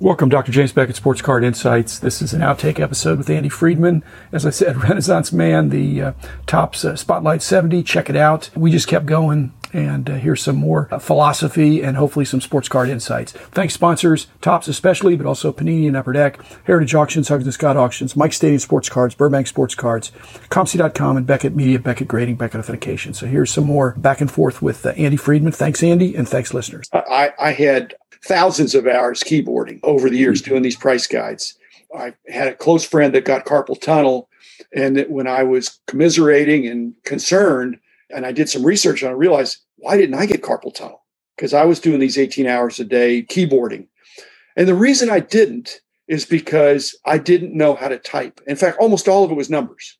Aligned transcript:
Welcome, 0.00 0.28
Dr. 0.28 0.52
James 0.52 0.70
Beckett, 0.70 0.94
Sports 0.94 1.22
Card 1.22 1.42
Insights. 1.42 1.98
This 1.98 2.22
is 2.22 2.32
an 2.32 2.40
outtake 2.40 2.78
episode 2.78 3.18
with 3.18 3.28
Andy 3.28 3.48
Friedman. 3.48 4.04
As 4.30 4.46
I 4.46 4.50
said, 4.50 4.76
Renaissance 4.84 5.32
Man, 5.32 5.70
the 5.70 6.00
uh, 6.00 6.12
Topps 6.46 6.84
uh, 6.84 6.94
Spotlight 6.94 7.42
70. 7.42 7.82
Check 7.82 8.08
it 8.08 8.14
out. 8.14 8.48
We 8.54 8.70
just 8.70 8.86
kept 8.86 9.06
going, 9.06 9.52
and 9.72 10.08
uh, 10.08 10.14
here's 10.14 10.40
some 10.40 10.54
more 10.54 10.86
uh, 10.92 11.00
philosophy 11.00 11.82
and 11.82 11.96
hopefully 11.96 12.24
some 12.24 12.40
sports 12.40 12.68
card 12.68 12.88
insights. 12.88 13.32
Thanks, 13.32 13.74
sponsors, 13.74 14.28
Topps 14.40 14.68
especially, 14.68 15.16
but 15.16 15.26
also 15.26 15.52
Panini 15.52 15.88
and 15.88 15.96
Upper 15.96 16.12
Deck, 16.12 16.38
Heritage 16.62 16.94
Auctions, 16.94 17.28
Huggins 17.28 17.54
Scott 17.54 17.76
Auctions, 17.76 18.14
Mike 18.14 18.34
Stadium 18.34 18.60
Sports 18.60 18.88
Cards, 18.88 19.16
Burbank 19.16 19.48
Sports 19.48 19.74
Cards, 19.74 20.12
COMC.com, 20.48 21.16
and 21.16 21.26
Beckett 21.26 21.56
Media, 21.56 21.80
Beckett 21.80 22.06
Grading, 22.06 22.36
Beckett 22.36 22.60
Authentication. 22.60 23.14
So 23.14 23.26
here's 23.26 23.50
some 23.50 23.64
more 23.64 23.94
back 23.96 24.20
and 24.20 24.30
forth 24.30 24.62
with 24.62 24.86
uh, 24.86 24.90
Andy 24.90 25.16
Friedman. 25.16 25.50
Thanks, 25.50 25.82
Andy, 25.82 26.14
and 26.14 26.28
thanks, 26.28 26.54
listeners. 26.54 26.88
I, 26.92 27.32
I 27.36 27.50
had 27.50 27.96
thousands 28.24 28.74
of 28.74 28.86
hours 28.86 29.22
keyboarding 29.22 29.80
over 29.82 30.10
the 30.10 30.18
years 30.18 30.42
mm-hmm. 30.42 30.50
doing 30.50 30.62
these 30.62 30.76
price 30.76 31.06
guides. 31.06 31.56
I 31.96 32.14
had 32.28 32.48
a 32.48 32.54
close 32.54 32.84
friend 32.84 33.14
that 33.14 33.24
got 33.24 33.46
carpal 33.46 33.80
tunnel, 33.80 34.28
and 34.74 34.96
that 34.96 35.10
when 35.10 35.26
I 35.26 35.42
was 35.42 35.80
commiserating 35.86 36.66
and 36.66 36.94
concerned, 37.04 37.78
and 38.10 38.26
I 38.26 38.32
did 38.32 38.48
some 38.48 38.64
research 38.64 39.02
and 39.02 39.10
I 39.10 39.14
realized 39.14 39.58
why 39.76 39.96
didn't 39.96 40.18
I 40.18 40.26
get 40.26 40.42
carpal 40.42 40.74
tunnel? 40.74 41.04
Because 41.36 41.54
I 41.54 41.64
was 41.64 41.80
doing 41.80 42.00
these 42.00 42.18
18 42.18 42.46
hours 42.46 42.80
a 42.80 42.84
day 42.84 43.22
keyboarding, 43.22 43.86
and 44.56 44.68
the 44.68 44.74
reason 44.74 45.08
I 45.08 45.20
didn't 45.20 45.80
is 46.08 46.24
because 46.24 46.96
I 47.04 47.18
didn't 47.18 47.56
know 47.56 47.74
how 47.74 47.88
to 47.88 47.98
type. 47.98 48.40
In 48.46 48.56
fact, 48.56 48.78
almost 48.78 49.08
all 49.08 49.24
of 49.24 49.30
it 49.30 49.36
was 49.36 49.50
numbers. 49.50 49.98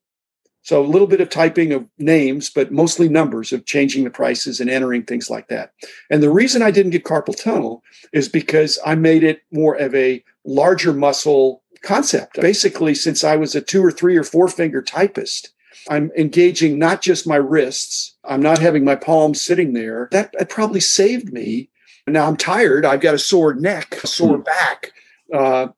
So 0.62 0.84
a 0.84 0.86
little 0.86 1.06
bit 1.06 1.20
of 1.20 1.30
typing 1.30 1.72
of 1.72 1.86
names, 1.98 2.50
but 2.50 2.72
mostly 2.72 3.08
numbers 3.08 3.52
of 3.52 3.64
changing 3.64 4.04
the 4.04 4.10
prices 4.10 4.60
and 4.60 4.68
entering 4.68 5.04
things 5.04 5.30
like 5.30 5.48
that. 5.48 5.72
And 6.10 6.22
the 6.22 6.30
reason 6.30 6.62
I 6.62 6.70
didn't 6.70 6.92
get 6.92 7.04
carpal 7.04 7.40
tunnel 7.40 7.82
is 8.12 8.28
because 8.28 8.78
I 8.84 8.94
made 8.94 9.24
it 9.24 9.42
more 9.50 9.74
of 9.74 9.94
a 9.94 10.22
larger 10.44 10.92
muscle 10.92 11.62
concept. 11.82 12.40
Basically, 12.40 12.94
since 12.94 13.24
I 13.24 13.36
was 13.36 13.54
a 13.54 13.60
two 13.60 13.84
or 13.84 13.90
three 13.90 14.16
or 14.16 14.24
four 14.24 14.48
finger 14.48 14.82
typist, 14.82 15.52
I'm 15.88 16.10
engaging 16.18 16.78
not 16.78 17.00
just 17.00 17.26
my 17.26 17.36
wrists. 17.36 18.16
I'm 18.24 18.42
not 18.42 18.58
having 18.58 18.84
my 18.84 18.96
palms 18.96 19.40
sitting 19.40 19.72
there. 19.72 20.08
That, 20.12 20.34
that 20.38 20.50
probably 20.50 20.80
saved 20.80 21.32
me. 21.32 21.70
Now 22.06 22.26
I'm 22.26 22.36
tired. 22.36 22.84
I've 22.84 23.00
got 23.00 23.14
a 23.14 23.18
sore 23.18 23.54
neck, 23.54 24.00
a 24.02 24.06
sore 24.06 24.38
back. 24.38 24.92
Uh, 25.32 25.68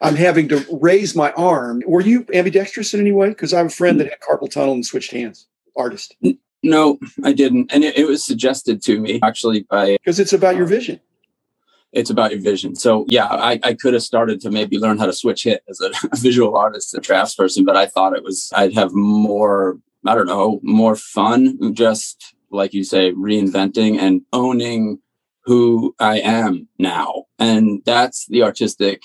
I'm 0.00 0.16
having 0.16 0.48
to 0.48 0.64
raise 0.80 1.14
my 1.14 1.32
arm. 1.32 1.82
Were 1.86 2.00
you 2.00 2.26
ambidextrous 2.32 2.94
in 2.94 3.00
any 3.00 3.12
way? 3.12 3.28
Because 3.28 3.52
I 3.52 3.58
have 3.58 3.66
a 3.66 3.70
friend 3.70 4.00
that 4.00 4.10
had 4.10 4.20
carpal 4.20 4.50
tunnel 4.50 4.74
and 4.74 4.84
switched 4.84 5.12
hands. 5.12 5.46
Artist. 5.76 6.16
No, 6.62 6.98
I 7.22 7.32
didn't, 7.32 7.72
and 7.72 7.84
it, 7.84 7.96
it 7.96 8.06
was 8.06 8.24
suggested 8.24 8.82
to 8.82 8.98
me 8.98 9.20
actually 9.22 9.62
by 9.70 9.92
because 9.92 10.18
it's 10.18 10.32
about 10.32 10.56
your 10.56 10.66
vision. 10.66 11.00
It's 11.92 12.10
about 12.10 12.32
your 12.32 12.40
vision. 12.40 12.74
So 12.74 13.06
yeah, 13.08 13.26
I, 13.26 13.60
I 13.62 13.74
could 13.74 13.94
have 13.94 14.02
started 14.02 14.40
to 14.40 14.50
maybe 14.50 14.76
learn 14.78 14.98
how 14.98 15.06
to 15.06 15.12
switch 15.12 15.44
hit 15.44 15.62
as 15.68 15.80
a, 15.80 15.90
a 16.12 16.16
visual 16.16 16.56
artist 16.56 16.94
and 16.94 17.04
draftsperson, 17.04 17.64
but 17.64 17.76
I 17.76 17.86
thought 17.86 18.16
it 18.16 18.24
was 18.24 18.50
I'd 18.54 18.74
have 18.74 18.92
more. 18.92 19.78
I 20.06 20.14
don't 20.14 20.26
know, 20.26 20.60
more 20.62 20.94
fun, 20.94 21.74
just 21.74 22.34
like 22.50 22.72
you 22.72 22.84
say, 22.84 23.12
reinventing 23.12 23.98
and 23.98 24.22
owning 24.32 25.00
who 25.44 25.94
I 25.98 26.20
am 26.20 26.68
now. 26.78 27.24
And 27.38 27.82
that's 27.84 28.26
the 28.26 28.42
artistic 28.42 29.02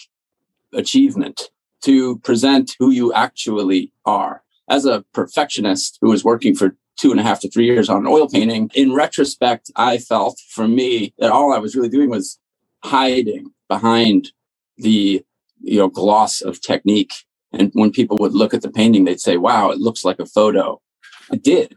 achievement 0.76 1.50
to 1.84 2.18
present 2.20 2.76
who 2.80 2.92
you 2.92 3.14
actually 3.14 3.92
are. 4.06 4.44
As 4.70 4.86
a 4.86 5.04
perfectionist 5.14 5.98
who 6.02 6.10
was 6.10 6.24
working 6.24 6.56
for 6.56 6.76
two 6.98 7.12
and 7.12 7.20
a 7.20 7.24
half 7.24 7.42
to 7.42 7.50
three 7.50 7.66
years 7.66 7.90
on 7.90 8.08
oil 8.08 8.30
painting, 8.30 8.70
in 8.74 8.94
retrospect, 8.94 9.72
I 9.76 9.98
felt 9.98 10.40
for 10.50 10.68
me 10.68 11.14
that 11.20 11.32
all 11.32 11.54
I 11.54 11.60
was 11.60 11.76
really 11.76 11.90
doing 11.90 12.10
was 12.10 12.40
hiding 12.84 13.52
behind 13.68 14.32
the 14.78 15.24
you 15.62 15.78
know 15.78 15.88
gloss 15.88 16.42
of 16.42 16.62
technique. 16.62 17.14
And 17.52 17.72
when 17.74 17.92
people 17.92 18.18
would 18.20 18.34
look 18.34 18.54
at 18.54 18.62
the 18.62 18.72
painting, 18.72 19.04
they'd 19.04 19.20
say, 19.20 19.38
"Wow, 19.38 19.72
it 19.72 19.80
looks 19.80 20.04
like 20.04 20.20
a 20.20 20.26
photo." 20.26 20.82
I 21.32 21.36
did, 21.36 21.76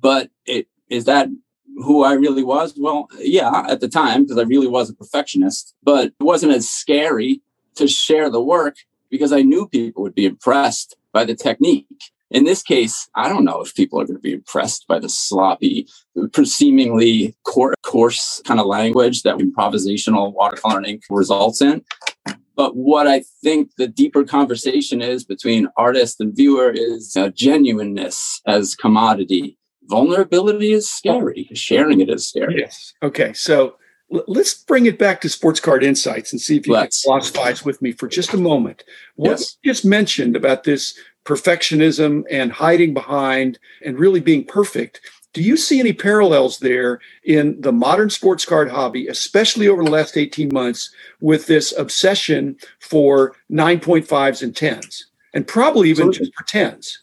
but 0.00 0.30
it 0.46 0.66
is 0.88 1.04
that 1.04 1.28
who 1.76 2.04
I 2.04 2.12
really 2.12 2.44
was? 2.44 2.74
Well, 2.76 3.08
yeah, 3.18 3.64
at 3.68 3.80
the 3.80 3.88
time, 3.88 4.24
because 4.24 4.38
I 4.38 4.42
really 4.42 4.66
was 4.66 4.90
a 4.90 4.94
perfectionist, 4.94 5.74
but 5.82 6.06
it 6.08 6.22
wasn't 6.22 6.52
as 6.52 6.68
scary 6.68 7.40
to 7.80 7.88
share 7.88 8.30
the 8.30 8.40
work 8.40 8.76
because 9.10 9.32
I 9.32 9.42
knew 9.42 9.68
people 9.68 10.02
would 10.02 10.14
be 10.14 10.26
impressed 10.26 10.96
by 11.12 11.24
the 11.24 11.34
technique. 11.34 11.86
In 12.30 12.44
this 12.44 12.62
case, 12.62 13.08
I 13.16 13.28
don't 13.28 13.44
know 13.44 13.60
if 13.60 13.74
people 13.74 14.00
are 14.00 14.04
going 14.04 14.18
to 14.18 14.22
be 14.22 14.32
impressed 14.32 14.86
by 14.86 15.00
the 15.00 15.08
sloppy, 15.08 15.88
seemingly 16.44 17.34
coarse 17.42 18.40
kind 18.44 18.60
of 18.60 18.66
language 18.66 19.22
that 19.22 19.38
improvisational 19.38 20.32
watercolor 20.32 20.76
and 20.78 20.86
ink 20.86 21.02
results 21.10 21.60
in. 21.60 21.84
But 22.54 22.76
what 22.76 23.08
I 23.08 23.24
think 23.42 23.70
the 23.78 23.88
deeper 23.88 24.22
conversation 24.22 25.02
is 25.02 25.24
between 25.24 25.68
artist 25.76 26.20
and 26.20 26.36
viewer 26.36 26.70
is 26.70 27.16
uh, 27.16 27.30
genuineness 27.30 28.40
as 28.46 28.76
commodity. 28.76 29.56
Vulnerability 29.84 30.72
is 30.72 30.88
scary. 30.88 31.48
Sharing 31.54 32.00
it 32.00 32.10
is 32.10 32.28
scary. 32.28 32.60
Yes. 32.60 32.92
Okay. 33.02 33.32
So 33.32 33.76
let's 34.10 34.54
bring 34.54 34.86
it 34.86 34.98
back 34.98 35.20
to 35.20 35.28
sports 35.28 35.60
card 35.60 35.84
insights 35.84 36.32
and 36.32 36.40
see 36.40 36.56
if 36.56 36.66
you 36.66 36.72
let's. 36.72 37.02
can 37.02 37.10
philosophize 37.10 37.64
with 37.64 37.80
me 37.80 37.92
for 37.92 38.08
just 38.08 38.34
a 38.34 38.36
moment. 38.36 38.84
What 39.16 39.30
yes. 39.30 39.56
you 39.62 39.72
just 39.72 39.84
mentioned 39.84 40.36
about 40.36 40.64
this 40.64 40.98
perfectionism 41.24 42.24
and 42.30 42.50
hiding 42.50 42.94
behind 42.94 43.58
and 43.84 43.98
really 43.98 44.20
being 44.20 44.44
perfect. 44.44 45.00
Do 45.32 45.42
you 45.42 45.56
see 45.56 45.78
any 45.78 45.92
parallels 45.92 46.58
there 46.58 46.98
in 47.22 47.60
the 47.60 47.72
modern 47.72 48.10
sports 48.10 48.44
card 48.44 48.68
hobby, 48.68 49.06
especially 49.06 49.68
over 49.68 49.84
the 49.84 49.90
last 49.90 50.16
18 50.16 50.50
months, 50.52 50.92
with 51.20 51.46
this 51.46 51.72
obsession 51.78 52.56
for 52.80 53.36
9.5s 53.50 54.42
and 54.42 54.54
10s, 54.54 55.04
and 55.32 55.46
probably 55.46 55.88
even 55.90 56.08
Absolutely. 56.08 56.26
just 56.26 56.36
for 56.36 56.44
10s? 56.44 56.96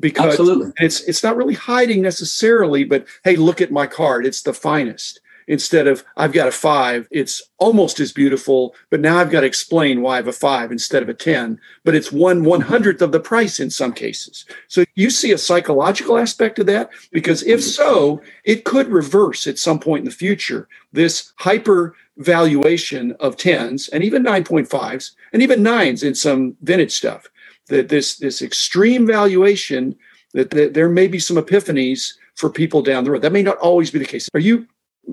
Because 0.00 0.32
Absolutely. 0.32 0.72
it's 0.78 1.02
it's 1.02 1.22
not 1.22 1.36
really 1.36 1.54
hiding 1.54 2.02
necessarily, 2.02 2.82
but 2.82 3.06
hey, 3.22 3.36
look 3.36 3.60
at 3.60 3.70
my 3.70 3.86
card; 3.86 4.26
it's 4.26 4.42
the 4.42 4.54
finest 4.54 5.20
instead 5.50 5.88
of 5.88 6.04
I've 6.16 6.32
got 6.32 6.46
a 6.46 6.52
five, 6.52 7.08
it's 7.10 7.42
almost 7.58 7.98
as 7.98 8.12
beautiful, 8.12 8.72
but 8.88 9.00
now 9.00 9.18
I've 9.18 9.32
got 9.32 9.40
to 9.40 9.48
explain 9.48 10.00
why 10.00 10.12
I 10.12 10.16
have 10.16 10.28
a 10.28 10.32
five 10.32 10.70
instead 10.70 11.02
of 11.02 11.08
a 11.08 11.14
10, 11.14 11.60
but 11.84 11.96
it's 11.96 12.12
one 12.12 12.44
one 12.44 12.60
hundredth 12.60 13.02
of 13.02 13.10
the 13.10 13.18
price 13.18 13.58
in 13.58 13.68
some 13.68 13.92
cases. 13.92 14.44
So 14.68 14.84
you 14.94 15.10
see 15.10 15.32
a 15.32 15.38
psychological 15.38 16.18
aspect 16.18 16.60
of 16.60 16.66
that? 16.66 16.90
Because 17.10 17.42
if 17.42 17.64
so, 17.64 18.22
it 18.44 18.64
could 18.64 18.88
reverse 18.88 19.48
at 19.48 19.58
some 19.58 19.80
point 19.80 20.02
in 20.02 20.04
the 20.04 20.12
future 20.12 20.68
this 20.92 21.32
hyper 21.36 21.96
valuation 22.18 23.12
of 23.18 23.36
10s 23.36 23.88
and 23.92 24.04
even 24.04 24.22
9.5s 24.22 25.10
and 25.32 25.42
even 25.42 25.64
nines 25.64 26.04
in 26.04 26.14
some 26.14 26.56
vintage 26.62 26.92
stuff. 26.92 27.26
That 27.66 27.88
this 27.88 28.16
this 28.18 28.40
extreme 28.40 29.06
valuation 29.06 29.96
that, 30.32 30.50
that 30.50 30.74
there 30.74 30.88
may 30.88 31.08
be 31.08 31.18
some 31.18 31.36
epiphanies 31.36 32.14
for 32.36 32.50
people 32.50 32.82
down 32.82 33.04
the 33.04 33.10
road. 33.10 33.22
That 33.22 33.32
may 33.32 33.42
not 33.42 33.58
always 33.58 33.90
be 33.90 33.98
the 33.98 34.04
case. 34.04 34.28
Are 34.34 34.40
you 34.40 34.66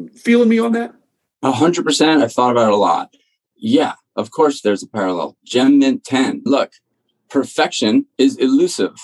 feeling 0.10 0.50
me 0.50 0.60
on 0.60 0.72
that? 0.74 0.94
A 1.44 1.52
hundred 1.52 1.86
percent. 1.86 2.22
I've 2.22 2.34
thought 2.34 2.52
about 2.52 2.70
it 2.70 2.74
a 2.74 2.78
lot. 2.78 3.14
Yeah, 3.56 3.94
of 4.16 4.32
course 4.32 4.62
there's 4.62 4.84
a 4.84 4.88
parallel. 4.88 5.38
Gem 5.46 5.80
Mint 5.80 6.04
10. 6.04 6.44
Look, 6.46 6.72
perfection 7.30 8.06
is 8.18 8.38
elusive. 8.38 8.98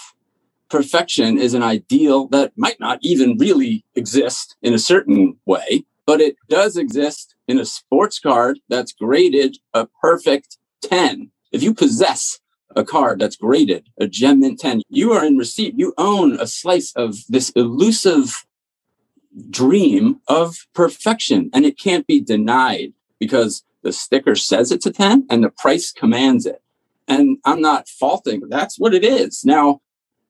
Perfection 0.69 1.37
is 1.37 1.53
an 1.53 1.63
ideal 1.63 2.27
that 2.29 2.53
might 2.55 2.79
not 2.79 2.99
even 3.01 3.37
really 3.37 3.85
exist 3.95 4.55
in 4.61 4.73
a 4.73 4.79
certain 4.79 5.37
way, 5.45 5.85
but 6.05 6.19
it 6.19 6.35
does 6.49 6.77
exist 6.77 7.35
in 7.47 7.59
a 7.59 7.65
sports 7.65 8.19
card 8.19 8.59
that's 8.69 8.91
graded 8.91 9.57
a 9.73 9.87
perfect 10.01 10.57
10. 10.81 11.31
If 11.51 11.61
you 11.61 11.73
possess 11.73 12.39
a 12.75 12.83
card 12.83 13.19
that's 13.19 13.35
graded 13.35 13.87
a 13.99 14.07
gem 14.07 14.39
mint 14.39 14.59
10 14.59 14.81
you 14.89 15.11
are 15.11 15.23
in 15.23 15.37
receipt 15.37 15.73
you 15.77 15.93
own 15.97 16.39
a 16.39 16.47
slice 16.47 16.91
of 16.95 17.15
this 17.29 17.49
elusive 17.51 18.45
dream 19.49 20.19
of 20.27 20.67
perfection 20.73 21.49
and 21.53 21.65
it 21.65 21.79
can't 21.79 22.07
be 22.07 22.21
denied 22.21 22.93
because 23.19 23.63
the 23.81 23.91
sticker 23.91 24.35
says 24.35 24.71
it's 24.71 24.85
a 24.85 24.91
10 24.91 25.27
and 25.29 25.43
the 25.43 25.49
price 25.49 25.91
commands 25.91 26.45
it. 26.45 26.61
And 27.07 27.37
I'm 27.43 27.61
not 27.61 27.89
faulting. 27.89 28.47
That's 28.49 28.79
what 28.79 28.93
it 28.93 29.03
is. 29.03 29.43
Now, 29.43 29.81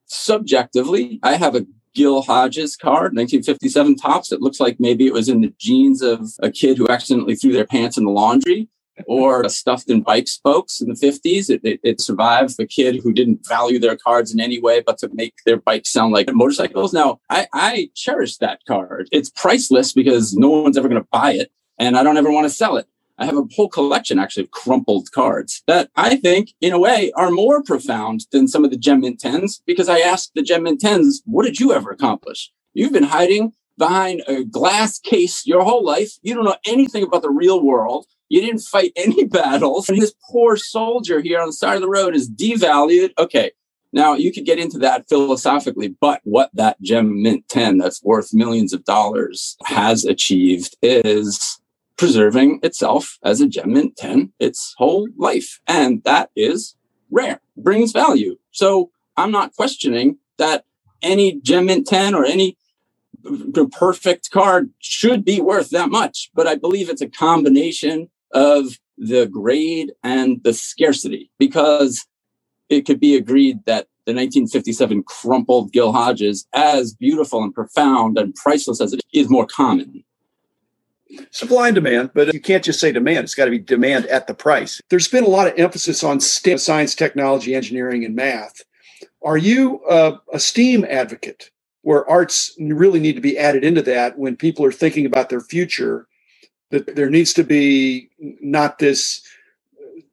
subjectively, 0.06 1.20
I 1.22 1.36
have 1.36 1.56
a 1.56 1.66
Gil 1.94 2.24
Hodges 2.24 2.76
card, 2.76 3.16
1957 3.16 3.96
Topps. 3.98 4.32
It 4.32 4.42
looks 4.42 4.60
like 4.60 4.80
maybe 4.80 5.06
it 5.06 5.14
was 5.14 5.30
in 5.30 5.42
the 5.42 5.54
jeans 5.60 6.02
of 6.02 6.32
a 6.40 6.50
kid 6.50 6.78
who 6.78 6.88
accidentally 6.88 7.36
threw 7.36 7.52
their 7.52 7.68
pants 7.68 7.98
in 7.98 8.06
the 8.06 8.12
laundry 8.12 8.68
or 9.08 9.48
stuffed 9.50 9.90
in 9.90 10.02
bike 10.02 10.28
spokes 10.28 10.82
in 10.82 10.90
the 10.90 10.96
50s. 10.96 11.50
It, 11.50 11.62
it, 11.64 11.80
it, 11.84 12.02
survived 12.02 12.60
a 12.60 12.66
kid 12.66 13.02
who 13.04 13.14
didn't 13.14 13.48
value 13.48 13.80
their 13.80 13.96
cards 13.96 14.34
in 14.34 14.40
any 14.40 14.60
way 14.60 14.82
but 14.86 14.98
to 15.00 15.10
make 15.14 15.36
their 15.46 15.58
bike 15.58 15.86
sound 15.86 16.14
like 16.14 16.34
motorcycles. 16.34 16.94
Now, 16.94 17.20
I, 17.30 17.48
I 17.54 17.90
cherish 17.96 18.38
that 18.38 18.60
card. 18.68 19.10
It's 19.12 19.30
priceless 19.30 19.94
because 19.94 20.36
no 20.36 20.50
one's 20.50 20.78
ever 20.78 20.90
going 20.90 21.02
to 21.02 21.08
buy 21.12 21.34
it, 21.34 21.52
and 21.80 21.98
I 21.98 22.04
don't 22.04 22.18
ever 22.18 22.32
want 22.32 22.46
to 22.46 22.50
sell 22.50 22.78
it. 22.78 22.88
I 23.18 23.26
have 23.26 23.38
a 23.38 23.44
whole 23.56 23.70
collection 23.70 24.18
actually 24.18 24.44
of 24.44 24.52
crumpled 24.52 25.12
cards 25.12 25.62
that 25.68 25.90
I 25.96 26.16
think, 26.16 26.54
in 26.62 26.74
a 26.74 26.80
way, 26.80 27.12
are 27.16 27.30
more 27.30 27.62
profound 27.62 28.26
than 28.32 28.48
some 28.48 28.66
of 28.66 28.72
the 28.72 28.78
Gem 28.78 29.02
Mint 29.02 29.20
10s 29.20 29.62
because 29.66 29.88
I 29.88 30.00
asked 30.00 30.32
the 30.34 30.42
Gem 30.42 30.64
Mint 30.64 30.82
10s, 30.82 31.22
what 31.26 31.46
did 31.46 31.60
you 31.60 31.74
ever 31.74 31.92
accomplish? 31.92 32.52
You've 32.74 32.94
been 32.94 33.04
hiding 33.04 33.54
behind 33.78 34.24
a 34.28 34.44
glass 34.44 35.00
case 35.00 35.46
your 35.46 35.64
whole 35.64 35.86
life. 35.86 36.14
You 36.22 36.34
don't 36.34 36.46
know 36.46 36.58
anything 36.66 37.04
about 37.04 37.22
the 37.22 37.30
real 37.30 37.64
world 37.64 38.08
You 38.34 38.42
didn't 38.42 38.62
fight 38.62 38.94
any 38.96 39.26
battles. 39.40 39.90
And 39.90 40.02
this 40.02 40.16
poor 40.32 40.58
soldier 40.58 41.22
here 41.22 41.40
on 41.40 41.46
the 41.46 41.54
side 41.54 41.76
of 41.76 41.82
the 41.82 41.88
road 41.88 42.16
is 42.16 42.28
devalued. 42.28 43.12
Okay. 43.20 43.52
Now 43.92 44.16
you 44.16 44.34
could 44.34 44.44
get 44.44 44.58
into 44.58 44.80
that 44.80 45.08
philosophically, 45.08 45.90
but 45.90 46.20
what 46.24 46.50
that 46.56 46.82
gem 46.82 47.22
mint 47.22 47.48
10 47.50 47.78
that's 47.78 48.04
worth 48.04 48.34
millions 48.34 48.74
of 48.74 48.86
dollars 48.86 49.56
has 49.66 50.04
achieved 50.04 50.76
is 50.82 51.60
preserving 51.96 52.60
itself 52.64 53.20
as 53.24 53.40
a 53.40 53.48
gem 53.48 53.72
mint 53.72 53.98
10 53.98 54.34
its 54.40 54.74
whole 54.80 55.08
life. 55.16 55.60
And 55.68 56.04
that 56.04 56.32
is 56.36 56.76
rare, 57.12 57.40
brings 57.56 57.92
value. 57.92 58.40
So 58.50 58.90
I'm 59.16 59.30
not 59.30 59.56
questioning 59.56 60.18
that 60.38 60.66
any 61.04 61.40
gem 61.40 61.68
mint 61.68 61.86
10 61.86 62.16
or 62.16 62.26
any 62.26 62.58
perfect 63.72 64.32
card 64.32 64.72
should 64.80 65.24
be 65.24 65.40
worth 65.40 65.70
that 65.70 65.92
much. 65.92 66.32
But 66.34 66.48
I 66.48 66.56
believe 66.56 66.90
it's 66.90 67.02
a 67.04 67.08
combination 67.08 68.10
of 68.34 68.78
the 68.98 69.26
grade 69.28 69.92
and 70.04 70.44
the 70.44 70.54
scarcity 70.54 71.32
because 71.40 72.06
it 72.70 72.86
could 72.86 73.00
be 73.00 73.16
agreed 73.16 73.66
that 73.66 73.88
the 74.06 74.12
1957 74.12 75.04
crumpled 75.04 75.72
Gil 75.72 75.94
Hodges, 75.94 76.46
as 76.54 76.94
beautiful 76.94 77.42
and 77.42 77.54
profound 77.54 78.18
and 78.18 78.36
priceless 78.36 78.82
as 78.82 78.92
it 78.92 79.02
is, 79.14 79.30
more 79.30 79.46
common. 79.46 80.04
Supply 81.32 81.68
and 81.70 81.76
demand, 81.76 82.12
but 82.14 82.34
you 82.34 82.42
can't 82.42 82.64
just 82.64 82.80
say 82.80 82.92
demand. 82.92 83.20
It's 83.20 83.36
got 83.36 83.46
to 83.46 83.52
be 83.52 83.60
demand 83.60 84.08
at 84.08 84.28
the 84.28 84.34
price. 84.34 84.82
There's 84.90 85.08
been 85.08 85.24
a 85.24 85.30
lot 85.30 85.48
of 85.48 85.58
emphasis 85.58 86.04
on 86.04 86.20
STEM, 86.20 86.58
science, 86.58 86.96
technology, 86.96 87.56
engineering, 87.56 88.04
and 88.04 88.16
math. 88.16 88.64
Are 89.24 89.38
you 89.38 89.84
uh, 89.86 90.18
a 90.34 90.40
STEAM 90.40 90.86
advocate 90.90 91.52
where 91.84 92.10
arts 92.10 92.56
really 92.60 93.00
need 93.00 93.16
to 93.16 93.22
be 93.22 93.38
added 93.38 93.64
into 93.64 93.82
that 93.84 94.18
when 94.18 94.36
people 94.36 94.66
are 94.66 94.72
thinking 94.72 95.06
about 95.06 95.30
their 95.30 95.42
future? 95.42 96.08
That 96.72 96.96
there 96.96 97.10
needs 97.10 97.34
to 97.34 97.44
be 97.44 98.10
not 98.20 98.80
this 98.80 99.22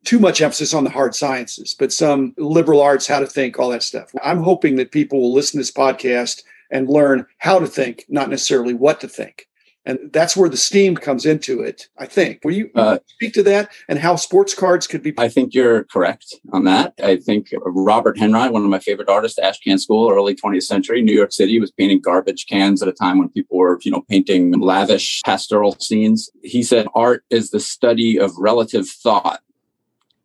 too 0.04 0.18
much 0.18 0.40
emphasis 0.40 0.74
on 0.74 0.84
the 0.84 0.90
hard 0.90 1.14
sciences, 1.14 1.74
but 1.78 1.92
some 1.92 2.34
liberal 2.38 2.80
arts, 2.80 3.06
how 3.06 3.20
to 3.20 3.26
think, 3.26 3.58
all 3.58 3.70
that 3.70 3.82
stuff. 3.82 4.14
I'm 4.22 4.42
hoping 4.42 4.76
that 4.76 4.92
people 4.92 5.20
will 5.20 5.32
listen 5.32 5.58
to 5.58 5.60
this 5.60 5.72
podcast 5.72 6.42
and 6.70 6.88
learn 6.88 7.26
how 7.38 7.58
to 7.58 7.66
think, 7.66 8.04
not 8.08 8.30
necessarily 8.30 8.74
what 8.74 9.00
to 9.00 9.08
think. 9.08 9.48
And 9.86 10.10
that's 10.12 10.36
where 10.36 10.48
the 10.48 10.58
steam 10.58 10.94
comes 10.94 11.24
into 11.24 11.62
it, 11.62 11.88
I 11.96 12.04
think. 12.04 12.44
Will 12.44 12.52
you 12.52 12.70
uh, 12.74 12.98
speak 13.06 13.32
to 13.34 13.42
that 13.44 13.72
and 13.88 13.98
how 13.98 14.16
sports 14.16 14.54
cards 14.54 14.86
could 14.86 15.02
be? 15.02 15.14
I 15.16 15.28
think 15.28 15.54
you're 15.54 15.84
correct 15.84 16.34
on 16.52 16.64
that. 16.64 16.92
I 17.02 17.16
think 17.16 17.48
Robert 17.64 18.18
Henri, 18.18 18.50
one 18.50 18.62
of 18.62 18.68
my 18.68 18.78
favorite 18.78 19.08
artists, 19.08 19.38
Ashcan 19.38 19.80
School, 19.80 20.10
early 20.10 20.34
20th 20.34 20.64
century, 20.64 21.00
New 21.00 21.14
York 21.14 21.32
City, 21.32 21.58
was 21.58 21.70
painting 21.70 22.00
garbage 22.00 22.46
cans 22.46 22.82
at 22.82 22.88
a 22.88 22.92
time 22.92 23.18
when 23.18 23.30
people 23.30 23.56
were, 23.56 23.80
you 23.82 23.90
know, 23.90 24.02
painting 24.02 24.52
lavish 24.52 25.22
pastoral 25.24 25.76
scenes. 25.80 26.30
He 26.42 26.62
said, 26.62 26.86
art 26.94 27.24
is 27.30 27.50
the 27.50 27.60
study 27.60 28.18
of 28.18 28.32
relative 28.36 28.86
thought. 28.86 29.40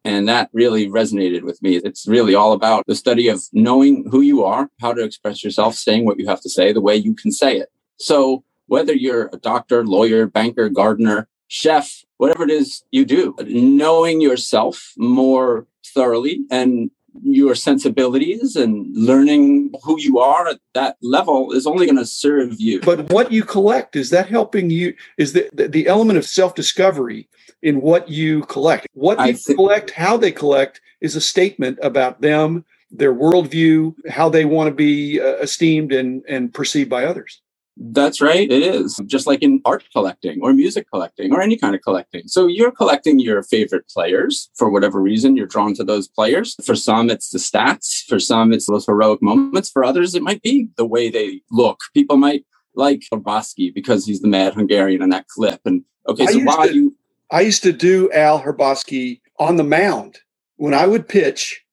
And 0.04 0.28
that 0.28 0.50
really 0.54 0.88
resonated 0.88 1.44
with 1.44 1.62
me. 1.64 1.78
It's 1.78 2.08
really 2.08 2.36
all 2.36 2.52
about 2.52 2.86
the 2.88 2.94
study 2.94 3.30
of 3.30 3.42
knowing 3.54 4.06
who 4.12 4.22
you 4.22 4.44
are, 4.44 4.70
how 4.82 4.94
to 4.94 5.04
express 5.04 5.44
yourself, 5.44 5.76
saying 5.76 6.06
what 6.06 6.20
you 6.20 6.28
have 6.28 6.42
to 6.42 6.50
say, 6.50 6.74
the 6.74 6.82
way 6.82 6.96
you 6.96 7.16
can 7.16 7.32
say 7.32 7.58
it. 7.58 7.70
So 7.98 8.44
whether 8.68 8.94
you're 8.94 9.30
a 9.34 9.38
doctor, 9.38 9.86
lawyer, 9.86 10.26
banker, 10.28 10.70
gardener, 10.70 11.28
chef, 11.48 12.04
whatever 12.18 12.44
it 12.44 12.52
is 12.52 12.84
you 12.92 13.06
do, 13.06 13.36
knowing 13.46 14.22
yourself 14.22 14.94
more 14.98 15.68
thoroughly 15.86 16.42
and 16.52 16.90
your 17.24 17.56
sensibilities 17.56 18.56
and 18.56 18.86
learning 18.96 19.72
who 19.84 20.00
you 20.00 20.20
are 20.20 20.48
at 20.48 20.60
that 20.74 20.98
level 21.02 21.52
is 21.52 21.66
only 21.66 21.86
going 21.86 21.98
to 21.98 22.06
serve 22.06 22.60
you. 22.60 22.82
But 22.82 23.10
what 23.10 23.32
you 23.32 23.44
collect 23.44 23.96
is 23.96 24.10
that 24.10 24.28
helping 24.28 24.70
you? 24.70 24.94
Is 25.18 25.34
the 25.34 25.50
the, 25.54 25.68
the 25.68 25.88
element 25.88 26.18
of 26.18 26.26
self 26.26 26.56
discovery 26.56 27.30
in 27.62 27.82
what 27.82 28.10
you 28.10 28.42
collect? 28.44 28.88
What 28.94 29.18
they 29.18 29.34
th- 29.34 29.56
collect, 29.56 29.92
how 29.92 30.18
they 30.18 30.32
collect, 30.32 30.82
is 31.02 31.16
a 31.16 31.22
statement 31.22 31.80
about 31.82 32.22
them, 32.22 32.66
their 32.92 33.14
worldview, 33.14 33.96
how 34.10 34.30
they 34.30 34.46
want 34.46 34.68
to 34.68 34.76
be 34.76 35.22
uh, 35.22 35.38
esteemed 35.38 35.94
and 35.94 36.24
and 36.28 36.54
perceived 36.54 36.90
by 36.90 37.06
others. 37.06 37.42
That's 37.78 38.22
right. 38.22 38.50
It 38.50 38.64
is 38.64 38.96
just 39.06 39.28
like 39.28 39.42
in 39.42 39.62
art 39.66 39.84
collecting 39.92 40.40
or 40.42 40.54
music 40.54 40.90
collecting 40.90 41.34
or 41.34 41.42
any 41.42 41.58
kind 41.58 41.76
of 41.76 41.82
collecting. 41.82 42.28
So 42.28 42.48
you're 42.48 42.72
collecting 42.72 43.20
your 43.20 43.44
favorite 43.44 43.88
players 43.90 44.50
for 44.56 44.70
whatever 44.70 45.02
reason. 45.02 45.36
You're 45.36 45.46
drawn 45.46 45.74
to 45.76 45.84
those 45.84 46.08
players. 46.08 46.56
For 46.64 46.76
some, 46.76 47.10
it's 47.10 47.32
the 47.32 47.38
stats. 47.38 48.06
For 48.08 48.18
some, 48.18 48.54
it's 48.54 48.68
those 48.68 48.86
heroic 48.86 49.22
moments. 49.22 49.70
For 49.70 49.84
others, 49.84 50.16
it 50.16 50.24
might 50.24 50.42
be 50.42 50.70
the 50.78 50.86
way 50.86 51.10
they 51.10 51.42
look. 51.52 51.82
People 51.94 52.16
might 52.16 52.46
like 52.76 53.04
Hrabosky 53.14 53.74
because 53.74 54.06
he's 54.06 54.22
the 54.22 54.28
mad 54.30 54.54
Hungarian 54.54 55.02
in 55.02 55.10
that 55.10 55.28
clip. 55.28 55.60
And 55.66 55.84
okay, 56.08 56.28
so 56.28 56.40
why 56.40 56.66
you? 56.66 56.96
I 57.30 57.42
used 57.42 57.64
to 57.64 57.74
do 57.74 58.10
Al 58.14 58.42
Hrabosky 58.42 59.20
on 59.38 59.58
the 59.58 59.64
mound 59.64 60.20
when 60.56 60.74
I 60.74 60.88
would 60.88 61.10
pitch. 61.10 61.64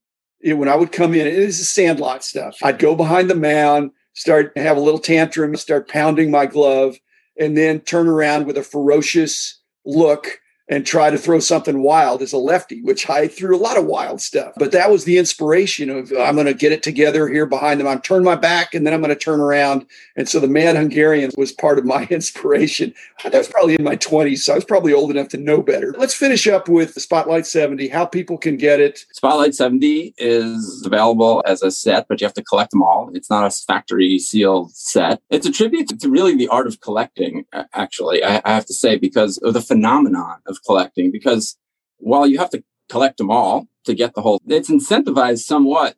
When 0.45 0.69
I 0.69 0.75
would 0.75 0.91
come 0.91 1.15
in, 1.15 1.29
it 1.29 1.35
is 1.35 1.61
a 1.61 1.65
sandlot 1.65 2.25
stuff. 2.25 2.57
I'd 2.65 2.81
go 2.81 2.97
behind 2.97 3.31
the 3.31 3.37
mound 3.37 3.93
start 4.15 4.53
have 4.57 4.77
a 4.77 4.81
little 4.81 5.01
tantrum, 5.01 5.57
start 5.57 5.89
pounding 5.89 6.31
my 6.31 6.47
glove, 6.47 6.99
and 7.39 7.57
then 7.57 7.81
turn 7.81 8.09
around 8.09 8.47
with 8.47 8.57
a 8.57 8.63
ferocious 8.63 9.61
look 9.85 10.41
and 10.73 10.87
try 10.87 11.11
to 11.11 11.19
throw 11.19 11.39
something 11.39 11.83
wild 11.83 12.23
as 12.23 12.33
a 12.33 12.39
lefty, 12.39 12.81
which 12.81 13.11
I 13.11 13.29
threw 13.29 13.55
a 13.55 13.61
lot 13.61 13.77
of 13.77 13.85
wild 13.85 14.23
stuff. 14.23 14.55
But 14.57 14.73
that 14.73 14.91
was 14.91 15.05
the 15.05 15.19
inspiration 15.19 15.91
of 15.91 16.11
I'm 16.19 16.35
going 16.35 16.47
to 16.47 16.55
get 16.55 16.73
it 16.73 16.83
together 16.83 17.29
here 17.29 17.45
behind 17.45 17.79
them. 17.79 17.87
I'm 17.87 18.01
turn 18.01 18.25
my 18.25 18.37
back 18.37 18.73
and 18.73 18.87
then 18.87 18.95
I'm 18.95 19.03
going 19.03 19.15
to 19.15 19.15
turn 19.15 19.39
around. 19.39 19.85
And 20.17 20.27
so 20.27 20.41
the 20.41 20.49
Mad 20.49 20.77
Hungarian 20.77 21.31
was 21.37 21.53
part 21.53 21.79
of 21.79 21.85
my 21.85 22.07
inspiration. 22.11 22.95
That 23.23 23.35
was 23.35 23.49
probably 23.49 23.75
in 23.75 23.85
my 23.85 23.97
20s, 23.97 24.39
so 24.39 24.55
I 24.55 24.57
was 24.57 24.65
probably 24.65 24.95
old 24.95 25.11
enough 25.11 25.29
to 25.29 25.37
know 25.37 25.61
better. 25.61 25.95
Let's 25.99 26.15
finish 26.15 26.47
up 26.47 26.71
with 26.71 26.95
Spotlight 26.95 27.45
70, 27.45 27.89
how 27.89 28.07
people 28.07 28.39
can 28.39 28.57
get 28.57 28.81
it. 28.81 29.05
Spotlight 29.13 29.55
70 29.55 30.15
is 30.17 30.83
available 30.87 31.43
as 31.47 31.63
a 31.63 31.71
set, 31.71 32.09
but 32.09 32.23
you 32.23 32.25
have 32.25 32.35
to 32.35 32.43
collect 32.43 32.71
them 32.71 32.83
all. 32.83 33.11
It's 33.13 33.29
not 33.29 33.45
a 33.45 33.51
factory 33.51 34.19
sealed 34.19 34.75
set. 34.75 35.21
It's 35.29 35.47
a 35.47 35.53
tribute 35.53 36.01
to 36.01 36.09
really 36.09 36.35
the 36.35 36.49
art 36.49 36.67
of 36.67 36.81
collecting, 36.81 37.45
actually, 37.75 38.25
I 38.25 38.41
have 38.47 38.67
to 38.67 38.75
say, 38.75 38.97
because 38.97 39.37
of 39.39 39.53
the 39.53 39.61
phenomenon 39.61 40.39
of 40.47 40.62
collecting 40.65 41.11
because 41.11 41.57
while 41.99 42.27
you 42.27 42.39
have 42.39 42.51
to 42.51 42.63
collect 42.89 43.19
them 43.19 43.31
all 43.31 43.69
to 43.85 43.95
get 43.95 44.15
the 44.15 44.23
whole, 44.23 44.41
it's 44.47 44.71
incentivized 44.71 45.41
somewhat. 45.41 45.97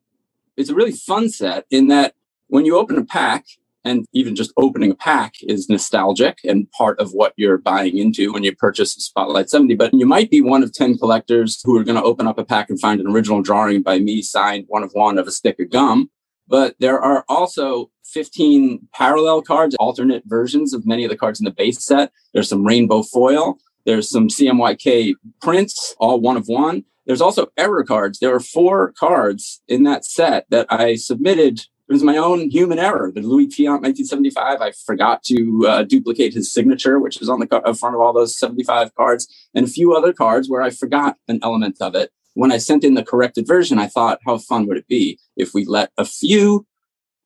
It's 0.56 0.70
a 0.70 0.74
really 0.74 0.92
fun 0.92 1.28
set 1.28 1.66
in 1.70 1.88
that 1.88 2.14
when 2.48 2.64
you 2.64 2.76
open 2.76 2.98
a 2.98 3.04
pack, 3.04 3.46
and 3.84 4.06
even 4.12 4.34
just 4.34 4.52
opening 4.56 4.90
a 4.90 4.94
pack 4.94 5.34
is 5.42 5.68
nostalgic 5.68 6.38
and 6.42 6.70
part 6.72 6.98
of 6.98 7.12
what 7.12 7.34
you're 7.36 7.58
buying 7.58 7.98
into 7.98 8.32
when 8.32 8.42
you 8.42 8.54
purchase 8.56 8.92
Spotlight 8.92 9.50
70. 9.50 9.74
But 9.74 9.92
you 9.92 10.06
might 10.06 10.30
be 10.30 10.40
one 10.40 10.62
of 10.62 10.72
10 10.72 10.96
collectors 10.98 11.60
who 11.64 11.78
are 11.78 11.84
going 11.84 11.98
to 11.98 12.02
open 12.02 12.26
up 12.26 12.38
a 12.38 12.44
pack 12.44 12.70
and 12.70 12.80
find 12.80 13.00
an 13.00 13.06
original 13.06 13.42
drawing 13.42 13.82
by 13.82 13.98
me 13.98 14.22
signed 14.22 14.64
one 14.68 14.82
of 14.82 14.92
one 14.92 15.18
of 15.18 15.26
a 15.26 15.30
stick 15.30 15.60
of 15.60 15.70
gum. 15.70 16.10
But 16.48 16.76
there 16.78 17.00
are 17.00 17.24
also 17.28 17.90
15 18.06 18.88
parallel 18.92 19.42
cards, 19.42 19.76
alternate 19.78 20.22
versions 20.26 20.72
of 20.72 20.86
many 20.86 21.04
of 21.04 21.10
the 21.10 21.16
cards 21.16 21.40
in 21.40 21.44
the 21.44 21.50
base 21.50 21.84
set. 21.84 22.10
There's 22.32 22.48
some 22.48 22.64
rainbow 22.64 23.02
foil. 23.02 23.58
There's 23.84 24.08
some 24.08 24.28
CMYK 24.28 25.14
prints, 25.40 25.94
all 25.98 26.20
one 26.20 26.36
of 26.36 26.48
one. 26.48 26.84
There's 27.06 27.20
also 27.20 27.48
error 27.56 27.84
cards. 27.84 28.18
There 28.18 28.34
are 28.34 28.40
four 28.40 28.92
cards 28.92 29.62
in 29.68 29.82
that 29.84 30.04
set 30.04 30.46
that 30.50 30.66
I 30.70 30.94
submitted. 30.94 31.60
It 31.60 31.92
was 31.92 32.02
my 32.02 32.16
own 32.16 32.48
human 32.48 32.78
error. 32.78 33.12
The 33.14 33.20
Luis 33.20 33.54
Tiant 33.54 33.82
1975. 33.82 34.62
I 34.62 34.72
forgot 34.86 35.22
to 35.24 35.66
uh, 35.68 35.82
duplicate 35.82 36.32
his 36.32 36.50
signature, 36.50 36.98
which 36.98 37.20
is 37.20 37.28
on 37.28 37.40
the 37.40 37.46
co- 37.46 37.74
front 37.74 37.94
of 37.94 38.00
all 38.00 38.14
those 38.14 38.38
75 38.38 38.94
cards, 38.94 39.28
and 39.54 39.66
a 39.66 39.70
few 39.70 39.94
other 39.94 40.14
cards 40.14 40.48
where 40.48 40.62
I 40.62 40.70
forgot 40.70 41.16
an 41.28 41.40
element 41.42 41.76
of 41.80 41.94
it. 41.94 42.10
When 42.32 42.50
I 42.50 42.58
sent 42.58 42.84
in 42.84 42.94
the 42.94 43.04
corrected 43.04 43.46
version, 43.46 43.78
I 43.78 43.86
thought, 43.86 44.20
how 44.24 44.38
fun 44.38 44.66
would 44.66 44.78
it 44.78 44.88
be 44.88 45.18
if 45.36 45.52
we 45.52 45.66
let 45.66 45.90
a 45.98 46.04
few 46.06 46.66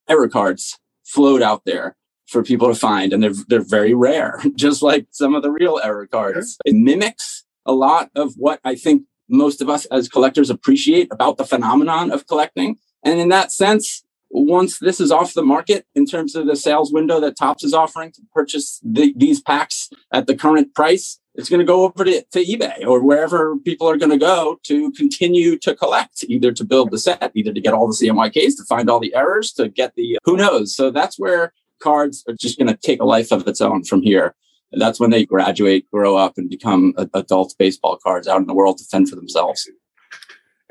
error 0.09 0.27
cards 0.27 0.77
float 1.05 1.41
out 1.41 1.63
there 1.65 1.95
for 2.29 2.43
people 2.43 2.67
to 2.67 2.79
find, 2.79 3.11
and 3.11 3.23
they're 3.23 3.33
they're 3.47 3.61
very 3.61 3.93
rare, 3.93 4.41
just 4.55 4.81
like 4.81 5.07
some 5.11 5.35
of 5.35 5.43
the 5.43 5.51
real 5.51 5.79
error 5.83 6.07
cards. 6.07 6.57
It 6.65 6.75
mimics 6.75 7.43
a 7.65 7.73
lot 7.73 8.09
of 8.15 8.33
what 8.37 8.59
I 8.63 8.75
think 8.75 9.03
most 9.27 9.61
of 9.61 9.69
us 9.69 9.85
as 9.85 10.09
collectors 10.09 10.49
appreciate 10.49 11.07
about 11.11 11.37
the 11.37 11.45
phenomenon 11.45 12.11
of 12.11 12.27
collecting. 12.27 12.77
And 13.03 13.19
in 13.19 13.29
that 13.29 13.51
sense, 13.51 14.03
once 14.31 14.79
this 14.79 14.99
is 14.99 15.11
off 15.11 15.33
the 15.33 15.43
market 15.43 15.85
in 15.95 16.05
terms 16.05 16.35
of 16.35 16.45
the 16.45 16.55
sales 16.55 16.91
window 16.91 17.19
that 17.19 17.37
Topps 17.37 17.63
is 17.63 17.73
offering 17.73 18.11
to 18.13 18.21
purchase 18.33 18.79
the, 18.83 19.13
these 19.15 19.41
packs 19.41 19.89
at 20.11 20.27
the 20.27 20.35
current 20.35 20.73
price, 20.75 21.19
it's 21.35 21.49
going 21.49 21.59
to 21.59 21.65
go 21.65 21.83
over 21.83 22.03
to, 22.03 22.23
to 22.31 22.43
eBay 22.43 22.85
or 22.85 23.01
wherever 23.01 23.55
people 23.57 23.87
are 23.89 23.97
going 23.97 24.11
to 24.11 24.17
go 24.17 24.59
to 24.63 24.91
continue 24.91 25.57
to 25.59 25.75
collect, 25.75 26.23
either 26.27 26.51
to 26.51 26.63
build 26.63 26.91
the 26.91 26.97
set, 26.97 27.31
either 27.33 27.53
to 27.53 27.61
get 27.61 27.73
all 27.73 27.87
the 27.87 27.93
CMYKs, 27.93 28.57
to 28.57 28.63
find 28.67 28.89
all 28.89 28.99
the 28.99 29.15
errors, 29.15 29.51
to 29.53 29.69
get 29.69 29.95
the 29.95 30.19
who 30.25 30.35
knows. 30.35 30.75
So 30.75 30.91
that's 30.91 31.17
where 31.17 31.53
cards 31.79 32.23
are 32.27 32.35
just 32.39 32.57
going 32.57 32.67
to 32.67 32.77
take 32.77 33.01
a 33.01 33.05
life 33.05 33.31
of 33.31 33.47
its 33.47 33.61
own 33.61 33.83
from 33.83 34.01
here. 34.01 34.35
And 34.71 34.81
that's 34.81 34.99
when 34.99 35.09
they 35.09 35.25
graduate, 35.25 35.89
grow 35.91 36.15
up, 36.15 36.37
and 36.37 36.49
become 36.49 36.93
adult 37.13 37.55
baseball 37.57 37.97
cards 37.97 38.27
out 38.27 38.39
in 38.41 38.47
the 38.47 38.53
world 38.53 38.77
to 38.77 38.83
fend 38.85 39.09
for 39.09 39.15
themselves. 39.15 39.67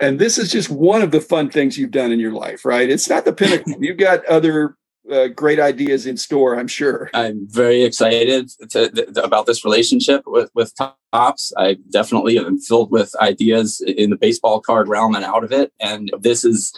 And 0.01 0.19
this 0.19 0.39
is 0.39 0.53
just 0.53 0.71
one 0.71 1.03
of 1.03 1.11
the 1.11 1.21
fun 1.21 1.51
things 1.51 1.77
you've 1.77 1.91
done 1.91 2.13
in 2.13 2.21
your 2.21 2.33
life, 2.33 2.65
right? 2.65 2.89
It's 2.89 3.09
not 3.09 3.25
the 3.25 3.33
pinnacle. 3.33 3.75
You've 3.81 3.97
got 3.97 4.25
other 4.27 4.77
uh, 5.11 5.29
great 5.29 5.59
ideas 5.59 6.07
in 6.07 6.17
store, 6.17 6.57
I'm 6.57 6.69
sure. 6.69 7.11
I'm 7.15 7.49
very 7.49 7.83
excited 7.83 8.49
to, 8.71 8.91
to, 8.91 9.25
about 9.25 9.47
this 9.47 9.65
relationship 9.65 10.23
with, 10.27 10.51
with 10.55 10.73
Topps. 10.77 11.53
I 11.57 11.79
definitely 11.91 12.39
am 12.39 12.59
filled 12.59 12.93
with 12.93 13.15
ideas 13.21 13.81
in 13.81 14.11
the 14.11 14.17
baseball 14.17 14.61
card 14.61 14.87
realm 14.89 15.15
and 15.17 15.25
out 15.25 15.43
of 15.43 15.51
it. 15.51 15.73
And 15.81 16.13
this 16.21 16.45
is 16.45 16.73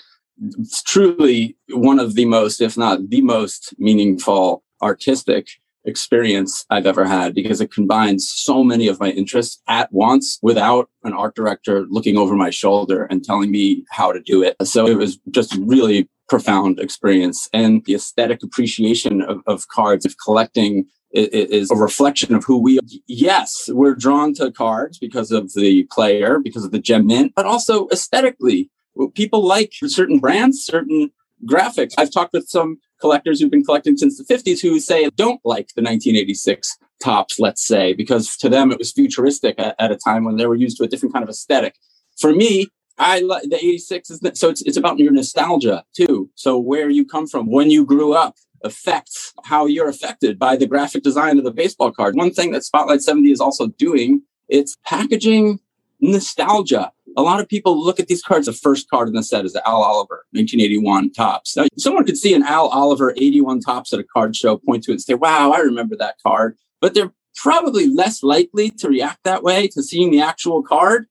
truly 0.85 1.57
one 1.69 1.99
of 1.99 2.15
the 2.15 2.25
most, 2.25 2.61
if 2.61 2.77
not 2.77 3.11
the 3.11 3.21
most 3.21 3.75
meaningful 3.79 4.63
artistic 4.83 5.49
experience 5.85 6.67
I've 6.69 6.87
ever 6.87 7.07
had 7.07 7.35
because 7.35 7.61
it 7.61 7.73
combines 7.73 8.31
so 8.31 8.63
many 8.63 8.87
of 8.87 9.01
my 9.01 9.11
interests 9.11 9.63
at 9.67 9.91
once 9.93 10.39
without 10.43 10.91
an 11.05 11.15
art 11.15 11.35
director 11.35 11.87
looking 11.89 12.19
over 12.19 12.35
my 12.35 12.51
shoulder 12.51 13.05
and 13.05 13.25
telling 13.25 13.51
me 13.51 13.85
how 13.91 14.13
to 14.13 14.21
do 14.21 14.43
it. 14.43 14.57
So 14.63 14.87
it 14.87 14.99
was 14.99 15.19
just 15.31 15.57
really 15.57 16.09
profound 16.29 16.79
experience 16.79 17.49
and 17.53 17.85
the 17.87 17.95
aesthetic 17.95 18.43
appreciation 18.43 19.23
of, 19.23 19.41
of 19.47 19.69
cards 19.69 20.05
of 20.05 20.17
collecting 20.23 20.87
is 21.13 21.71
a 21.71 21.77
reflection 21.77 22.35
of 22.35 22.45
who 22.45 22.59
we 22.59 22.79
are. 22.79 22.83
Yes, 23.09 23.69
we're 23.73 23.97
drawn 23.97 24.33
to 24.35 24.53
cards 24.53 24.99
because 24.99 25.33
of 25.33 25.53
the 25.55 25.85
player, 25.91 26.39
because 26.39 26.65
of 26.65 26.71
the 26.71 26.79
gem 26.79 27.07
mint, 27.07 27.33
but 27.35 27.47
also 27.47 27.89
aesthetically. 27.89 28.71
People 29.09 29.45
like 29.45 29.73
certain 29.87 30.19
brands, 30.19 30.65
certain 30.65 31.11
graphics. 31.47 31.95
I've 31.97 32.11
talked 32.11 32.33
with 32.33 32.49
some 32.49 32.79
collectors 33.01 33.41
who've 33.41 33.51
been 33.51 33.65
collecting 33.65 33.97
since 33.97 34.19
the 34.19 34.25
50s 34.25 34.61
who 34.61 34.79
say 34.79 35.09
don't 35.17 35.41
like 35.45 35.69
the 35.75 35.83
1986 35.83 36.79
Topps, 37.03 37.41
let's 37.41 37.67
say, 37.67 37.95
because 37.95 38.37
to 38.37 38.51
them 38.51 38.71
it 38.71 38.79
was 38.79 38.93
futuristic 38.93 39.55
at, 39.59 39.75
at 39.79 39.91
a 39.91 39.97
time 39.97 40.25
when 40.25 40.37
they 40.37 40.47
were 40.47 40.55
used 40.55 40.77
to 40.77 40.85
a 40.85 40.87
different 40.87 41.15
kind 41.15 41.23
of 41.23 41.31
aesthetic. 41.31 41.77
For 42.19 42.35
me, 42.35 42.67
I 42.99 43.21
like 43.21 43.45
the 43.49 43.57
86 43.57 44.11
is 44.11 44.21
so 44.35 44.51
it's 44.51 44.61
it's 44.63 44.77
about 44.77 44.99
your 44.99 45.11
nostalgia 45.11 45.83
too. 45.97 46.29
So 46.35 46.59
where 46.59 46.91
you 46.91 47.07
come 47.07 47.27
from 47.27 47.51
when 47.51 47.71
you 47.71 47.87
grew 47.87 48.13
up 48.13 48.37
affects 48.63 49.33
how 49.45 49.65
you're 49.65 49.89
affected 49.89 50.39
by 50.39 50.57
the 50.57 50.67
graphic 50.67 51.03
design 51.03 51.39
of 51.39 51.45
the 51.45 51.51
baseball 51.51 51.91
card. 51.91 52.15
One 52.15 52.31
thing 52.31 52.51
that 52.53 52.65
Spotlight 52.65 53.01
70 53.01 53.31
is 53.31 53.41
also 53.41 53.69
doing, 53.69 54.23
it's 54.51 54.77
packaging 54.85 55.61
nostalgia. 56.01 56.93
A 57.17 57.23
lot 57.23 57.41
of 57.41 57.49
people 57.49 57.83
look 57.83 57.99
at 57.99 58.09
these 58.09 58.23
cards. 58.23 58.47
The 58.47 58.53
first 58.53 58.89
card 58.89 59.09
in 59.09 59.15
the 59.15 59.23
set 59.23 59.45
is 59.45 59.53
the 59.53 59.67
Al 59.69 59.83
Oliver 59.83 60.25
1981 60.33 61.13
Topps. 61.13 61.57
Now, 61.57 61.67
someone 61.77 62.05
could 62.05 62.17
see 62.17 62.35
an 62.35 62.43
Al 62.43 62.69
Oliver 62.69 63.13
81 63.17 63.61
Topps 63.61 63.93
at 63.93 64.01
a 64.01 64.05
card 64.05 64.37
show, 64.37 64.59
point 64.59 64.85
to 64.85 64.93
it 64.93 64.95
and 64.95 65.03
say, 65.03 65.15
wow, 65.15 65.51
I 65.51 65.59
remember 65.59 65.97
that 65.97 66.17
card. 66.25 66.57
But 66.81 66.95
they're 66.95 67.13
probably 67.37 67.87
less 67.87 68.23
likely 68.23 68.71
to 68.71 68.89
react 68.89 69.25
that 69.25 69.43
way 69.43 69.69
to 69.69 69.83
seeing 69.83 70.11
the 70.11 70.21
actual 70.21 70.63
card 70.63 71.07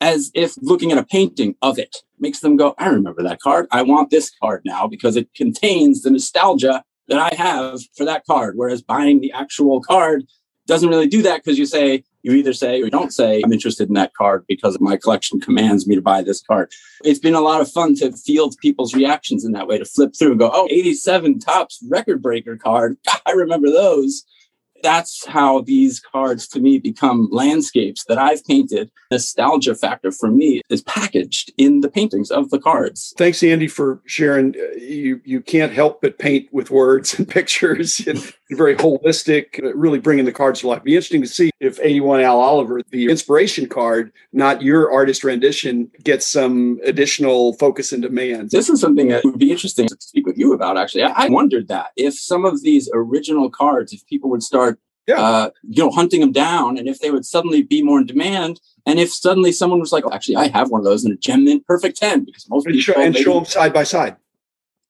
as 0.00 0.30
if 0.34 0.56
looking 0.60 0.92
at 0.92 0.98
a 0.98 1.04
painting 1.04 1.56
of 1.62 1.78
it 1.78 2.02
makes 2.20 2.40
them 2.40 2.56
go, 2.56 2.74
I 2.78 2.88
remember 2.88 3.22
that 3.22 3.40
card. 3.40 3.66
I 3.70 3.82
want 3.82 4.10
this 4.10 4.30
card 4.42 4.62
now 4.64 4.86
because 4.86 5.16
it 5.16 5.32
contains 5.34 6.02
the 6.02 6.10
nostalgia 6.10 6.84
that 7.08 7.18
I 7.18 7.34
have 7.34 7.80
for 7.96 8.04
that 8.04 8.24
card. 8.26 8.54
Whereas 8.56 8.82
buying 8.82 9.20
the 9.20 9.32
actual 9.32 9.80
card 9.80 10.24
doesn't 10.66 10.88
really 10.88 11.08
do 11.08 11.22
that 11.22 11.42
because 11.42 11.58
you 11.58 11.66
say, 11.66 12.04
you 12.22 12.32
either 12.32 12.52
say 12.52 12.82
or 12.82 12.90
don't 12.90 13.12
say, 13.12 13.42
I'm 13.44 13.52
interested 13.52 13.88
in 13.88 13.94
that 13.94 14.14
card 14.14 14.44
because 14.48 14.78
my 14.80 14.96
collection 14.96 15.40
commands 15.40 15.86
me 15.86 15.94
to 15.94 16.02
buy 16.02 16.22
this 16.22 16.42
card. 16.42 16.72
It's 17.04 17.18
been 17.18 17.34
a 17.34 17.40
lot 17.40 17.60
of 17.60 17.70
fun 17.70 17.94
to 17.96 18.12
field 18.12 18.56
people's 18.60 18.94
reactions 18.94 19.44
in 19.44 19.52
that 19.52 19.68
way, 19.68 19.78
to 19.78 19.84
flip 19.84 20.14
through 20.18 20.32
and 20.32 20.40
go, 20.40 20.50
oh, 20.52 20.68
87 20.70 21.38
Topps 21.38 21.84
record 21.88 22.22
breaker 22.22 22.56
card. 22.56 22.96
I 23.26 23.32
remember 23.32 23.70
those 23.70 24.24
that's 24.82 25.26
how 25.26 25.60
these 25.62 26.00
cards 26.00 26.46
to 26.48 26.60
me 26.60 26.78
become 26.78 27.28
landscapes 27.30 28.04
that 28.04 28.18
I've 28.18 28.44
painted. 28.44 28.90
Nostalgia 29.10 29.74
factor 29.74 30.12
for 30.12 30.30
me 30.30 30.62
is 30.68 30.82
packaged 30.82 31.52
in 31.56 31.80
the 31.80 31.90
paintings 31.90 32.30
of 32.30 32.50
the 32.50 32.58
cards. 32.58 33.12
Thanks, 33.16 33.42
Andy, 33.42 33.68
for 33.68 34.00
sharing. 34.06 34.54
Uh, 34.54 34.76
you 34.76 35.20
you 35.24 35.40
can't 35.40 35.72
help 35.72 36.00
but 36.02 36.18
paint 36.18 36.48
with 36.52 36.70
words 36.70 37.18
and 37.18 37.28
pictures 37.38 38.00
and 38.06 38.32
very 38.56 38.74
holistic, 38.74 39.60
really 39.74 39.98
bringing 39.98 40.24
the 40.24 40.32
cards 40.32 40.60
to 40.60 40.68
life. 40.68 40.82
Be 40.82 40.94
interesting 40.94 41.22
to 41.22 41.28
see 41.28 41.50
if 41.60 41.78
81 41.80 42.20
Al 42.20 42.40
Oliver, 42.40 42.80
the 42.90 43.10
inspiration 43.10 43.68
card, 43.68 44.12
not 44.32 44.62
your 44.62 44.90
artist 44.90 45.22
rendition, 45.24 45.90
gets 46.02 46.26
some 46.26 46.80
additional 46.84 47.52
focus 47.54 47.92
and 47.92 48.02
demand. 48.02 48.50
This 48.50 48.70
is 48.70 48.80
something 48.80 49.08
that 49.08 49.24
would 49.24 49.38
be 49.38 49.50
interesting 49.50 49.86
to 49.88 49.96
speak 50.00 50.26
with 50.26 50.38
you 50.38 50.54
about. 50.54 50.78
Actually, 50.78 51.04
I, 51.04 51.24
I 51.24 51.28
wondered 51.28 51.68
that 51.68 51.88
if 51.96 52.18
some 52.18 52.44
of 52.44 52.62
these 52.62 52.88
original 52.94 53.50
cards, 53.50 53.92
if 53.92 54.06
people 54.06 54.30
would 54.30 54.42
start 54.42 54.78
yeah. 55.08 55.22
Uh, 55.22 55.50
you 55.66 55.82
know, 55.82 55.90
hunting 55.90 56.20
them 56.20 56.32
down, 56.32 56.76
and 56.76 56.86
if 56.86 57.00
they 57.00 57.10
would 57.10 57.24
suddenly 57.24 57.62
be 57.62 57.82
more 57.82 57.98
in 57.98 58.04
demand, 58.04 58.60
and 58.84 59.00
if 59.00 59.10
suddenly 59.10 59.52
someone 59.52 59.80
was 59.80 59.90
like, 59.90 60.04
oh, 60.04 60.12
"Actually, 60.12 60.36
I 60.36 60.48
have 60.48 60.68
one 60.70 60.82
of 60.82 60.84
those 60.84 61.02
in 61.02 61.10
a 61.10 61.16
gem 61.16 61.44
mint 61.44 61.66
perfect 61.66 61.96
ten, 61.96 62.26
because 62.26 62.46
most 62.50 62.66
and 62.66 62.74
people 62.74 62.92
show, 62.92 63.00
and 63.00 63.16
show 63.16 63.32
them 63.32 63.46
side 63.46 63.72
by 63.72 63.84
side. 63.84 64.16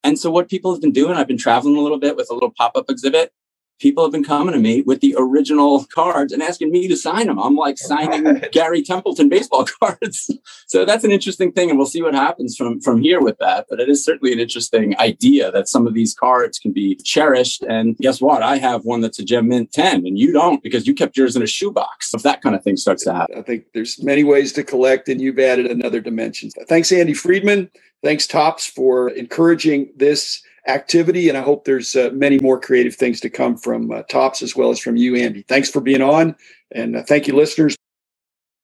And 0.02 0.18
so, 0.18 0.28
what 0.28 0.48
people 0.48 0.72
have 0.72 0.80
been 0.80 0.90
doing, 0.90 1.14
I've 1.14 1.28
been 1.28 1.38
traveling 1.38 1.76
a 1.76 1.80
little 1.80 2.00
bit 2.00 2.16
with 2.16 2.30
a 2.30 2.34
little 2.34 2.50
pop 2.50 2.76
up 2.76 2.90
exhibit, 2.90 3.32
people 3.78 4.04
have 4.04 4.12
been 4.12 4.24
coming 4.24 4.52
to 4.54 4.60
me 4.60 4.82
with 4.82 5.00
the 5.00 5.14
original 5.18 5.84
cards 5.84 6.32
and 6.32 6.42
asking 6.42 6.70
me 6.70 6.88
to 6.88 6.96
sign 6.96 7.26
them. 7.26 7.38
I'm 7.38 7.56
like 7.56 7.78
signing. 7.78 8.42
Gary 8.52 8.82
Templeton 8.82 9.28
baseball 9.28 9.66
cards. 9.80 10.30
so 10.66 10.84
that's 10.84 11.04
an 11.04 11.10
interesting 11.10 11.52
thing, 11.52 11.70
and 11.70 11.78
we'll 11.78 11.86
see 11.86 12.02
what 12.02 12.14
happens 12.14 12.56
from 12.56 12.80
from 12.80 13.02
here 13.02 13.20
with 13.20 13.38
that. 13.38 13.66
But 13.68 13.80
it 13.80 13.88
is 13.88 14.04
certainly 14.04 14.32
an 14.32 14.40
interesting 14.40 14.98
idea 14.98 15.50
that 15.52 15.68
some 15.68 15.86
of 15.86 15.94
these 15.94 16.14
cards 16.14 16.58
can 16.58 16.72
be 16.72 16.96
cherished. 16.96 17.62
And 17.62 17.96
guess 17.98 18.20
what? 18.20 18.42
I 18.42 18.58
have 18.58 18.84
one 18.84 19.00
that's 19.00 19.18
a 19.18 19.24
gem 19.24 19.48
mint 19.48 19.72
10, 19.72 20.06
and 20.06 20.18
you 20.18 20.32
don't 20.32 20.62
because 20.62 20.86
you 20.86 20.94
kept 20.94 21.16
yours 21.16 21.36
in 21.36 21.42
a 21.42 21.46
shoebox. 21.46 22.14
If 22.14 22.22
that 22.22 22.42
kind 22.42 22.54
of 22.54 22.62
thing 22.62 22.76
starts 22.76 23.04
to 23.04 23.14
happen, 23.14 23.38
I 23.38 23.42
think 23.42 23.66
there's 23.74 24.02
many 24.02 24.24
ways 24.24 24.52
to 24.54 24.64
collect, 24.64 25.08
and 25.08 25.20
you've 25.20 25.38
added 25.38 25.66
another 25.66 26.00
dimension. 26.00 26.50
Thanks, 26.68 26.92
Andy 26.92 27.14
Friedman. 27.14 27.70
Thanks, 28.02 28.26
Topps, 28.26 28.66
for 28.66 29.10
encouraging 29.10 29.90
this 29.96 30.42
activity. 30.68 31.28
And 31.28 31.38
I 31.38 31.42
hope 31.42 31.64
there's 31.64 31.96
uh, 31.96 32.10
many 32.12 32.38
more 32.40 32.60
creative 32.60 32.94
things 32.94 33.20
to 33.20 33.30
come 33.30 33.56
from 33.56 33.90
uh, 33.90 34.02
Topps 34.04 34.42
as 34.42 34.54
well 34.54 34.70
as 34.70 34.78
from 34.78 34.96
you, 34.96 35.16
Andy. 35.16 35.42
Thanks 35.48 35.70
for 35.70 35.80
being 35.80 36.02
on. 36.02 36.36
And 36.72 36.96
uh, 36.96 37.02
thank 37.04 37.26
you, 37.26 37.34
listeners. 37.34 37.77